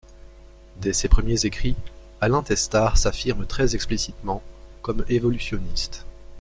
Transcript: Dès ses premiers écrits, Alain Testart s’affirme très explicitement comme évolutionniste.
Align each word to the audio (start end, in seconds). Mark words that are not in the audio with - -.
Dès 0.77 0.93
ses 0.93 1.07
premiers 1.09 1.45
écrits, 1.45 1.75
Alain 2.21 2.41
Testart 2.41 2.97
s’affirme 2.97 3.45
très 3.45 3.75
explicitement 3.75 4.41
comme 4.81 5.05
évolutionniste. 5.09 6.07